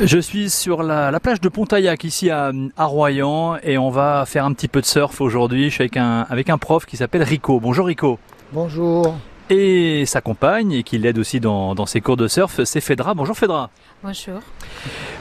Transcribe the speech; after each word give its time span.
Je 0.00 0.18
suis 0.20 0.48
sur 0.48 0.84
la, 0.84 1.10
la 1.10 1.18
plage 1.18 1.40
de 1.40 1.48
Pontaillac 1.48 2.04
ici 2.04 2.30
à, 2.30 2.52
à, 2.76 2.84
Royan 2.84 3.56
et 3.64 3.78
on 3.78 3.90
va 3.90 4.24
faire 4.26 4.44
un 4.44 4.52
petit 4.52 4.68
peu 4.68 4.80
de 4.80 4.86
surf 4.86 5.20
aujourd'hui. 5.20 5.70
Je 5.70 5.74
suis 5.74 5.82
avec 5.82 5.96
un, 5.96 6.24
avec 6.30 6.50
un 6.50 6.58
prof 6.58 6.86
qui 6.86 6.96
s'appelle 6.96 7.24
Rico. 7.24 7.58
Bonjour 7.58 7.86
Rico. 7.86 8.16
Bonjour. 8.52 9.16
Et 9.50 10.04
sa 10.06 10.20
compagne 10.20 10.70
et 10.70 10.82
qui 10.84 10.98
l'aide 10.98 11.18
aussi 11.18 11.40
dans, 11.40 11.74
dans 11.74 11.86
ses 11.86 12.00
cours 12.00 12.16
de 12.16 12.28
surf, 12.28 12.62
c'est 12.62 12.80
Fedra. 12.80 13.14
Bonjour 13.14 13.36
Fedra. 13.36 13.70
Bonjour. 14.04 14.40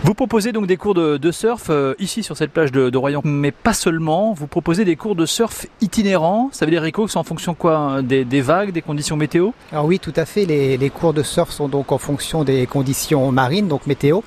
Vous 0.03 0.13
proposez 0.13 0.51
donc 0.51 0.67
des 0.67 0.77
cours 0.77 0.93
de, 0.93 1.17
de 1.17 1.31
surf 1.31 1.65
euh, 1.71 1.95
ici 1.97 2.21
sur 2.21 2.37
cette 2.37 2.51
plage 2.51 2.71
de, 2.71 2.91
de, 2.91 2.97
Royan, 2.99 3.21
mais 3.23 3.51
pas 3.51 3.73
seulement. 3.73 4.31
Vous 4.31 4.45
proposez 4.45 4.85
des 4.85 4.95
cours 4.95 5.15
de 5.15 5.25
surf 5.25 5.65
itinérants. 5.81 6.49
Ça 6.51 6.65
veut 6.65 6.71
dire, 6.71 6.83
Rico, 6.83 7.05
que 7.05 7.11
c'est 7.11 7.17
en 7.17 7.23
fonction 7.23 7.55
quoi 7.55 8.03
des, 8.03 8.23
des, 8.23 8.41
vagues, 8.41 8.71
des 8.71 8.83
conditions 8.83 9.17
météo? 9.17 9.49
Alors 9.71 9.85
oui, 9.85 9.97
tout 9.97 10.13
à 10.15 10.25
fait. 10.25 10.45
Les, 10.45 10.89
cours 10.91 11.13
de 11.13 11.23
surf 11.23 11.49
sont 11.49 11.67
donc 11.67 11.91
en 11.91 11.97
fonction 11.97 12.43
des 12.43 12.67
conditions 12.67 13.31
marines, 13.31 13.67
donc 13.67 13.87
météo. 13.87 14.21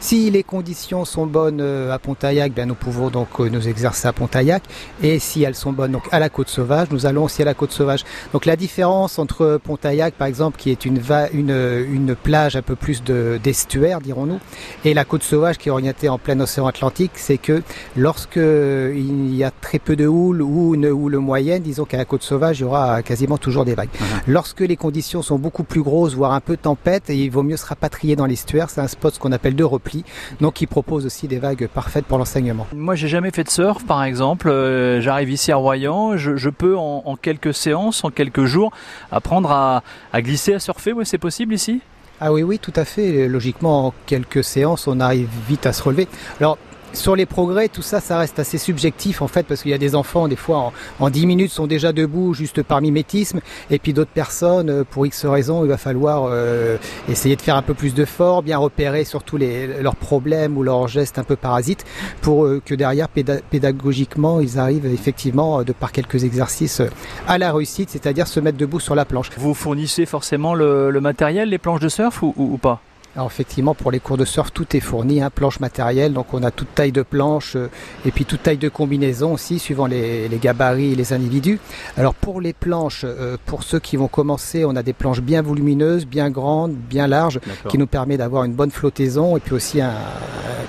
Si 0.00 0.30
les 0.30 0.42
conditions 0.42 1.04
sont 1.04 1.26
bonnes 1.26 1.60
euh, 1.60 1.92
à 1.92 1.98
Pontaillac, 1.98 2.54
bien 2.54 2.64
nous 2.64 2.74
pouvons 2.74 3.10
donc 3.10 3.28
euh, 3.40 3.50
nous 3.50 3.68
exercer 3.68 4.08
à 4.08 4.14
Pontaillac. 4.14 4.62
Et 5.02 5.18
si 5.18 5.42
elles 5.42 5.54
sont 5.54 5.72
bonnes 5.72 5.92
donc 5.92 6.08
à 6.12 6.18
la 6.18 6.30
côte 6.30 6.48
sauvage, 6.48 6.88
nous 6.90 7.04
allons 7.04 7.24
aussi 7.24 7.42
à 7.42 7.44
la 7.44 7.54
côte 7.54 7.72
sauvage. 7.72 8.04
Donc 8.32 8.46
la 8.46 8.56
différence 8.56 9.18
entre 9.18 9.60
Pontaillac, 9.62 10.14
par 10.14 10.28
exemple, 10.28 10.58
qui 10.58 10.70
est 10.70 10.86
une, 10.86 11.02
une, 11.34 12.16
plage 12.16 12.56
un 12.56 12.62
peu 12.62 12.74
plus 12.74 13.02
d'estuaire, 13.02 14.00
dirons-nous, 14.00 14.40
et 14.86 14.94
la 14.94 15.04
côte 15.10 15.22
sauvage 15.24 15.58
qui 15.58 15.68
est 15.68 15.72
orientée 15.72 16.08
en 16.08 16.18
plein 16.18 16.38
océan 16.38 16.68
Atlantique, 16.68 17.10
c'est 17.16 17.36
que 17.36 17.62
lorsque 17.96 18.36
il 18.36 19.34
y 19.34 19.42
a 19.42 19.50
très 19.50 19.80
peu 19.80 19.96
de 19.96 20.06
houle 20.06 20.40
ou 20.40 20.76
une 20.76 20.86
houle 20.86 21.16
moyenne, 21.16 21.62
disons 21.64 21.84
qu'à 21.84 21.96
la 21.96 22.04
côte 22.04 22.22
sauvage, 22.22 22.60
il 22.60 22.62
y 22.62 22.64
aura 22.64 23.02
quasiment 23.02 23.36
toujours 23.36 23.64
des 23.64 23.74
vagues. 23.74 23.88
Lorsque 24.28 24.60
les 24.60 24.76
conditions 24.76 25.20
sont 25.20 25.36
beaucoup 25.36 25.64
plus 25.64 25.82
grosses, 25.82 26.14
voire 26.14 26.32
un 26.32 26.40
peu 26.40 26.56
tempête, 26.56 27.04
il 27.08 27.28
vaut 27.28 27.42
mieux 27.42 27.56
se 27.56 27.66
rapatrier 27.66 28.14
dans 28.14 28.26
l'estuaire. 28.26 28.70
C'est 28.70 28.80
un 28.80 28.86
spot 28.86 29.18
qu'on 29.18 29.32
appelle 29.32 29.56
de 29.56 29.64
repli, 29.64 30.04
donc 30.40 30.54
qui 30.54 30.68
propose 30.68 31.06
aussi 31.06 31.26
des 31.26 31.40
vagues 31.40 31.66
parfaites 31.66 32.04
pour 32.04 32.18
l'enseignement. 32.18 32.68
Moi, 32.72 32.94
j'ai 32.94 33.08
jamais 33.08 33.32
fait 33.32 33.42
de 33.42 33.50
surf, 33.50 33.84
par 33.84 34.04
exemple. 34.04 34.48
Euh, 34.48 35.00
J'arrive 35.00 35.30
ici 35.30 35.50
à 35.50 35.56
Royan, 35.56 36.16
je, 36.16 36.36
je 36.36 36.50
peux 36.50 36.76
en, 36.76 37.02
en, 37.04 37.16
quelques 37.16 37.52
séances, 37.52 38.04
en 38.04 38.10
quelques 38.10 38.44
jours, 38.44 38.70
apprendre 39.10 39.50
à, 39.50 39.82
à 40.12 40.22
glisser, 40.22 40.54
à 40.54 40.60
surfer. 40.60 40.92
Ouais, 40.92 41.04
c'est 41.04 41.18
possible 41.18 41.52
ici? 41.52 41.80
Ah 42.20 42.32
oui, 42.32 42.42
oui, 42.42 42.58
tout 42.58 42.72
à 42.76 42.84
fait. 42.84 43.28
Logiquement, 43.28 43.86
en 43.86 43.94
quelques 44.06 44.44
séances, 44.44 44.86
on 44.86 45.00
arrive 45.00 45.28
vite 45.48 45.66
à 45.66 45.72
se 45.72 45.82
relever. 45.82 46.06
Alors, 46.38 46.58
sur 46.92 47.16
les 47.16 47.26
progrès, 47.26 47.68
tout 47.68 47.82
ça, 47.82 48.00
ça 48.00 48.18
reste 48.18 48.38
assez 48.38 48.58
subjectif 48.58 49.22
en 49.22 49.28
fait, 49.28 49.46
parce 49.46 49.62
qu'il 49.62 49.70
y 49.70 49.74
a 49.74 49.78
des 49.78 49.94
enfants, 49.94 50.28
des 50.28 50.36
fois, 50.36 50.58
en, 50.58 50.72
en 50.98 51.10
10 51.10 51.26
minutes, 51.26 51.50
sont 51.50 51.66
déjà 51.66 51.92
debout 51.92 52.34
juste 52.34 52.62
par 52.62 52.80
mimétisme, 52.80 53.40
et 53.70 53.78
puis 53.78 53.92
d'autres 53.92 54.10
personnes, 54.10 54.84
pour 54.90 55.06
X 55.06 55.26
raisons, 55.26 55.64
il 55.64 55.68
va 55.68 55.76
falloir 55.76 56.28
euh, 56.30 56.76
essayer 57.08 57.36
de 57.36 57.40
faire 57.40 57.56
un 57.56 57.62
peu 57.62 57.74
plus 57.74 57.94
de 57.94 58.04
fort, 58.04 58.42
bien 58.42 58.58
repérer 58.58 59.04
surtout 59.04 59.38
leurs 59.38 59.96
problèmes 59.96 60.56
ou 60.56 60.62
leurs 60.62 60.88
gestes 60.88 61.18
un 61.18 61.24
peu 61.24 61.36
parasites, 61.36 61.84
pour 62.20 62.44
euh, 62.44 62.62
que 62.64 62.74
derrière, 62.74 63.08
pédagogiquement, 63.08 64.40
ils 64.40 64.58
arrivent 64.58 64.86
effectivement, 64.86 65.62
de 65.62 65.72
par 65.72 65.92
quelques 65.92 66.24
exercices, 66.24 66.82
à 67.26 67.38
la 67.38 67.52
réussite, 67.52 67.90
c'est-à-dire 67.90 68.26
se 68.26 68.40
mettre 68.40 68.58
debout 68.58 68.80
sur 68.80 68.94
la 68.94 69.04
planche. 69.04 69.30
Vous 69.36 69.54
fournissez 69.54 70.06
forcément 70.06 70.54
le, 70.54 70.90
matériel, 71.00 71.48
les 71.48 71.58
planches 71.58 71.80
de 71.80 71.88
surf 71.88 72.22
ou 72.22 72.58
pas? 72.60 72.80
Alors 73.16 73.26
effectivement, 73.26 73.74
pour 73.74 73.90
les 73.90 73.98
cours 73.98 74.16
de 74.16 74.24
surf, 74.24 74.52
tout 74.52 74.76
est 74.76 74.80
fourni, 74.80 75.20
hein, 75.20 75.30
planche 75.34 75.58
matérielle, 75.58 76.12
donc 76.12 76.32
on 76.32 76.44
a 76.44 76.52
toute 76.52 76.72
taille 76.74 76.92
de 76.92 77.02
planche 77.02 77.56
euh, 77.56 77.68
et 78.04 78.12
puis 78.12 78.24
toute 78.24 78.44
taille 78.44 78.56
de 78.56 78.68
combinaison 78.68 79.32
aussi, 79.32 79.58
suivant 79.58 79.86
les, 79.86 80.28
les, 80.28 80.38
gabarits 80.38 80.92
et 80.92 80.94
les 80.94 81.12
individus. 81.12 81.58
Alors 81.96 82.14
pour 82.14 82.40
les 82.40 82.52
planches, 82.52 83.04
euh, 83.04 83.36
pour 83.46 83.64
ceux 83.64 83.80
qui 83.80 83.96
vont 83.96 84.06
commencer, 84.06 84.64
on 84.64 84.76
a 84.76 84.84
des 84.84 84.92
planches 84.92 85.22
bien 85.22 85.42
volumineuses, 85.42 86.06
bien 86.06 86.30
grandes, 86.30 86.72
bien 86.72 87.08
larges, 87.08 87.40
qui 87.68 87.78
nous 87.78 87.88
permet 87.88 88.16
d'avoir 88.16 88.44
une 88.44 88.52
bonne 88.52 88.70
flottaison 88.70 89.36
et 89.36 89.40
puis 89.40 89.54
aussi 89.54 89.80
un, 89.80 89.94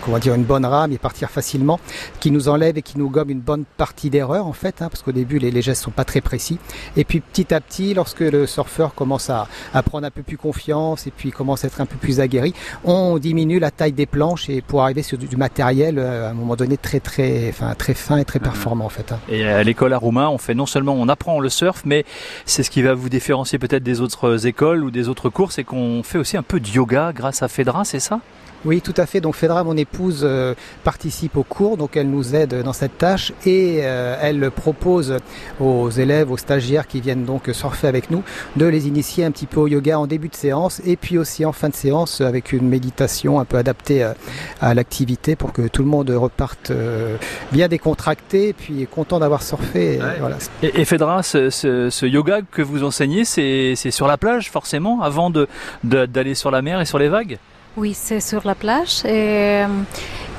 comment 0.01 0.19
dire, 0.19 0.33
une 0.33 0.43
bonne 0.43 0.65
rame 0.65 0.91
et 0.91 0.97
partir 0.97 1.29
facilement, 1.29 1.79
qui 2.19 2.31
nous 2.31 2.49
enlève 2.49 2.77
et 2.77 2.81
qui 2.81 2.97
nous 2.97 3.09
gomme 3.09 3.29
une 3.29 3.39
bonne 3.39 3.63
partie 3.77 4.09
d'erreur 4.09 4.47
en 4.47 4.53
fait, 4.53 4.81
hein, 4.81 4.89
parce 4.89 5.01
qu'au 5.01 5.11
début 5.11 5.39
les, 5.39 5.51
les, 5.51 5.61
gestes 5.61 5.83
sont 5.83 5.91
pas 5.91 6.03
très 6.05 6.21
précis. 6.21 6.57
Et 6.97 7.03
puis 7.03 7.19
petit 7.19 7.53
à 7.53 7.61
petit, 7.61 7.93
lorsque 7.93 8.21
le 8.21 8.47
surfeur 8.47 8.93
commence 8.95 9.29
à, 9.29 9.47
à 9.73 9.83
prendre 9.83 10.05
un 10.07 10.11
peu 10.11 10.23
plus 10.23 10.37
confiance 10.37 11.07
et 11.07 11.11
puis 11.11 11.31
commence 11.31 11.63
à 11.63 11.67
être 11.67 11.81
un 11.81 11.85
peu 11.85 11.97
plus 11.97 12.19
aguerri, 12.19 12.53
on 12.83 13.17
diminue 13.17 13.59
la 13.59 13.71
taille 13.71 13.91
des 13.93 14.05
planches 14.05 14.49
et 14.49 14.61
pour 14.61 14.81
arriver 14.83 15.03
sur 15.03 15.17
du, 15.17 15.27
du 15.27 15.37
matériel 15.37 15.99
euh, 15.99 16.27
à 16.27 16.31
un 16.31 16.33
moment 16.33 16.55
donné 16.55 16.77
très 16.77 16.99
très 16.99 17.49
enfin 17.49 17.73
très 17.75 17.93
fin 17.93 18.17
et 18.17 18.25
très 18.25 18.39
performant 18.39 18.85
en 18.85 18.89
fait. 18.89 19.11
hein. 19.11 19.19
Et 19.29 19.45
à 19.45 19.63
l'école 19.63 19.93
à 19.93 19.97
Roumain, 19.97 20.29
on 20.29 20.37
fait 20.37 20.53
non 20.53 20.65
seulement 20.65 20.93
on 20.93 21.07
apprend 21.09 21.39
le 21.39 21.49
surf, 21.49 21.83
mais 21.85 22.05
c'est 22.45 22.63
ce 22.63 22.69
qui 22.69 22.81
va 22.81 22.93
vous 22.93 23.09
différencier 23.09 23.59
peut-être 23.59 23.83
des 23.83 24.01
autres 24.01 24.47
écoles 24.47 24.83
ou 24.83 24.91
des 24.91 25.07
autres 25.09 25.29
cours, 25.29 25.51
c'est 25.51 25.63
qu'on 25.63 26.03
fait 26.03 26.17
aussi 26.17 26.37
un 26.37 26.43
peu 26.43 26.59
de 26.59 26.67
yoga 26.67 27.11
grâce 27.13 27.43
à 27.43 27.47
Fedra, 27.47 27.85
c'est 27.85 27.99
ça? 27.99 28.19
Oui, 28.63 28.79
tout 28.81 28.93
à 28.97 29.07
fait. 29.07 29.21
Donc 29.21 29.35
Fedra, 29.35 29.63
mon 29.63 29.75
épouse, 29.91 30.21
euh, 30.23 30.53
participe 30.83 31.35
au 31.37 31.43
cours, 31.43 31.77
donc 31.77 31.97
elle 31.97 32.09
nous 32.09 32.35
aide 32.35 32.63
dans 32.63 32.73
cette 32.73 32.97
tâche 32.97 33.33
et 33.45 33.79
euh, 33.81 34.15
elle 34.21 34.49
propose 34.51 35.17
aux 35.59 35.89
élèves, 35.89 36.31
aux 36.31 36.37
stagiaires 36.37 36.87
qui 36.87 37.01
viennent 37.01 37.25
donc 37.25 37.49
surfer 37.51 37.87
avec 37.87 38.09
nous, 38.09 38.23
de 38.55 38.65
les 38.65 38.87
initier 38.87 39.25
un 39.25 39.31
petit 39.31 39.47
peu 39.47 39.59
au 39.59 39.67
yoga 39.67 39.99
en 39.99 40.07
début 40.07 40.29
de 40.29 40.35
séance 40.35 40.81
et 40.85 40.95
puis 40.95 41.17
aussi 41.17 41.45
en 41.45 41.51
fin 41.51 41.69
de 41.69 41.75
séance 41.75 42.21
avec 42.21 42.53
une 42.53 42.67
méditation 42.67 43.39
un 43.39 43.45
peu 43.45 43.57
adaptée 43.57 44.03
à, 44.03 44.15
à 44.61 44.73
l'activité 44.73 45.35
pour 45.35 45.51
que 45.51 45.67
tout 45.67 45.83
le 45.83 45.89
monde 45.89 46.09
reparte 46.09 46.71
euh, 46.71 47.17
bien 47.51 47.67
décontracté 47.67 48.49
et 48.49 48.53
puis 48.53 48.87
content 48.89 49.19
d'avoir 49.19 49.43
surfé. 49.43 49.95
Et, 49.95 50.01
ouais. 50.01 50.19
voilà. 50.19 50.37
et, 50.63 50.81
et 50.81 50.85
Fedra, 50.85 51.23
ce, 51.23 51.49
ce, 51.49 51.89
ce, 51.89 52.05
yoga 52.05 52.39
que 52.49 52.61
vous 52.61 52.83
enseignez, 52.83 53.25
c'est 53.25 53.75
sur 53.91 54.07
la 54.07 54.17
plage 54.17 54.49
forcément, 54.49 55.01
avant 55.01 55.29
d'aller 55.29 55.47
de, 55.83 56.05
de, 56.05 56.33
sur 56.33 56.51
la 56.51 56.61
mer 56.61 56.79
et 56.79 56.85
sur 56.85 56.99
les 56.99 57.09
vagues? 57.09 57.37
Oui, 57.77 57.93
c'est 57.93 58.19
sur 58.19 58.45
la 58.45 58.55
plage. 58.55 59.05
Et, 59.05 59.63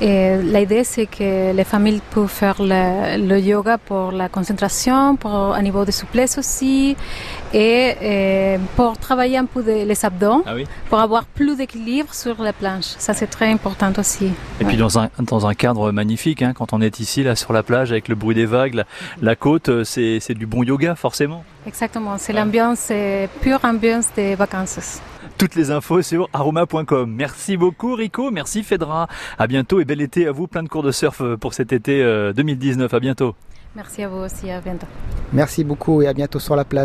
et 0.01 0.37
l'idée, 0.37 0.83
c'est 0.83 1.05
que 1.05 1.51
les 1.53 1.63
familles 1.63 2.01
peuvent 2.11 2.27
faire 2.27 2.55
le, 2.59 3.17
le, 3.17 3.39
yoga 3.39 3.77
pour 3.77 4.11
la 4.11 4.29
concentration, 4.29 5.15
pour 5.15 5.31
un 5.31 5.61
niveau 5.61 5.83
de 5.85 5.91
souplesse 5.91 6.37
aussi, 6.37 6.95
et, 7.53 7.95
et 8.01 8.57
pour 8.75 8.97
travailler 8.97 9.37
un 9.37 9.45
peu 9.45 9.63
de, 9.63 9.85
les 9.85 10.05
abdos, 10.05 10.43
ah 10.45 10.53
oui. 10.55 10.65
pour 10.89 10.99
avoir 10.99 11.25
plus 11.25 11.55
d'équilibre 11.57 12.13
sur 12.13 12.41
la 12.41 12.53
planche. 12.53 12.93
Ça, 12.97 13.13
c'est 13.13 13.27
très 13.27 13.51
important 13.51 13.91
aussi. 13.97 14.25
Et 14.25 14.63
ouais. 14.63 14.67
puis 14.67 14.77
dans 14.77 14.99
un, 14.99 15.09
dans 15.19 15.47
un 15.47 15.53
cadre 15.53 15.91
magnifique, 15.91 16.41
hein, 16.41 16.53
quand 16.55 16.73
on 16.73 16.81
est 16.81 16.99
ici, 16.99 17.23
là, 17.23 17.35
sur 17.35 17.53
la 17.53 17.63
plage, 17.63 17.91
avec 17.91 18.07
le 18.09 18.15
bruit 18.15 18.35
des 18.35 18.45
vagues, 18.45 18.75
la, 18.75 18.85
la 19.21 19.35
côte, 19.35 19.83
c'est 19.83 20.33
du 20.33 20.45
bon 20.45 20.63
yoga, 20.63 20.95
forcément. 20.95 21.43
Exactement, 21.65 22.17
c'est 22.17 22.33
ouais. 22.33 22.39
l'ambiance, 22.39 22.91
pure 23.41 23.59
ambiance 23.63 24.07
des 24.15 24.35
vacances. 24.35 25.01
Toutes 25.37 25.55
les 25.55 25.71
infos 25.71 26.01
sur 26.01 26.29
aroma.com. 26.33 27.11
Merci 27.11 27.57
beaucoup 27.57 27.95
Rico, 27.95 28.31
merci 28.31 28.63
Fedra. 28.63 29.07
À 29.37 29.47
bientôt 29.47 29.79
et 29.79 29.85
bel 29.85 30.01
été 30.01 30.27
à 30.27 30.31
vous, 30.31 30.47
plein 30.47 30.63
de 30.63 30.69
cours 30.69 30.83
de 30.83 30.91
surf 30.91 31.21
pour 31.39 31.53
cet 31.53 31.73
été 31.73 32.03
2019. 32.35 32.93
À 32.93 32.99
bientôt. 32.99 33.35
Merci 33.75 34.03
à 34.03 34.07
vous 34.07 34.17
aussi, 34.17 34.51
à 34.51 34.61
bientôt. 34.61 34.85
Merci 35.31 35.63
beaucoup 35.63 36.03
et 36.03 36.07
à 36.07 36.13
bientôt 36.13 36.37
sur 36.37 36.55
la 36.55 36.63
plage. 36.63 36.81